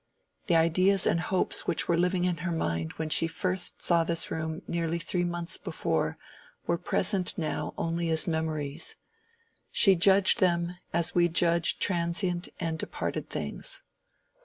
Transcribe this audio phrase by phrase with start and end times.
[0.47, 4.31] The ideas and hopes which were living in her mind when she first saw this
[4.31, 6.17] room nearly three months before
[6.65, 8.95] were present now only as memories:
[9.71, 13.83] she judged them as we judge transient and departed things.